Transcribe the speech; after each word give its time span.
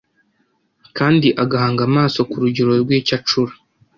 kandi 0.97 1.27
agahanga 1.43 1.81
amaso 1.89 2.19
ku 2.29 2.35
rugero 2.43 2.71
rw'icyo 2.83 3.13
acura 3.17 3.53